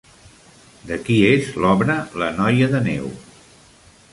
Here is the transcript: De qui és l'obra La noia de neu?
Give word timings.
De 0.91 0.95
qui 1.03 1.17
és 1.33 1.51
l'obra 1.65 1.99
La 2.23 2.31
noia 2.41 2.71
de 2.73 2.81
neu? 2.89 3.07